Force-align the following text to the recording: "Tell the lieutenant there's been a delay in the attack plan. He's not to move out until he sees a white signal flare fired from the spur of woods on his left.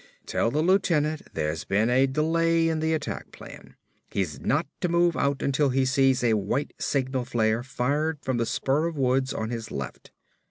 "Tell 0.25 0.49
the 0.49 0.63
lieutenant 0.63 1.21
there's 1.35 1.63
been 1.63 1.91
a 1.91 2.07
delay 2.07 2.67
in 2.69 2.79
the 2.79 2.95
attack 2.95 3.31
plan. 3.31 3.75
He's 4.09 4.39
not 4.39 4.65
to 4.79 4.89
move 4.89 5.15
out 5.15 5.43
until 5.43 5.69
he 5.69 5.85
sees 5.85 6.23
a 6.23 6.33
white 6.33 6.73
signal 6.79 7.23
flare 7.23 7.61
fired 7.61 8.17
from 8.23 8.37
the 8.37 8.47
spur 8.47 8.87
of 8.87 8.97
woods 8.97 9.31
on 9.31 9.51
his 9.51 9.69
left. 9.69 10.11